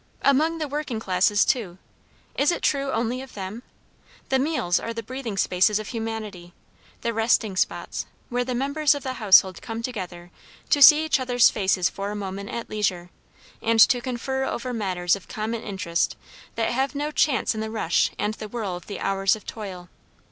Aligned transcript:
Among 0.23 0.57
the 0.57 0.67
working 0.67 0.99
classes, 0.99 1.45
too, 1.45 1.77
it 2.33 2.51
is 2.51 2.59
true 2.63 2.89
only 2.91 3.21
of 3.21 3.35
them? 3.35 3.61
the 4.29 4.39
meals 4.39 4.79
are 4.79 4.95
the 4.95 5.03
breathing 5.03 5.37
spaces 5.37 5.77
of 5.77 5.89
humanity, 5.89 6.55
the 7.01 7.13
resting 7.13 7.55
spots, 7.55 8.07
where 8.27 8.43
the 8.43 8.55
members 8.55 8.95
of 8.95 9.03
the 9.03 9.13
household 9.21 9.61
come 9.61 9.83
together 9.83 10.31
to 10.71 10.81
see 10.81 11.05
each 11.05 11.19
other's 11.19 11.51
faces 11.51 11.87
for 11.87 12.09
a 12.09 12.15
moment 12.15 12.49
at 12.49 12.67
leisure, 12.67 13.11
and 13.61 13.79
to 13.81 14.01
confer 14.01 14.43
over 14.43 14.73
matters 14.73 15.15
of 15.15 15.27
common 15.27 15.61
interest 15.61 16.17
that 16.55 16.71
have 16.71 16.95
no 16.95 17.11
chance 17.11 17.53
in 17.53 17.61
the 17.61 17.69
rush 17.69 18.09
and 18.17 18.33
the 18.33 18.47
whirl 18.47 18.75
of 18.75 18.87
the 18.87 18.99
hours 18.99 19.35
of 19.35 19.45
toil. 19.45 19.87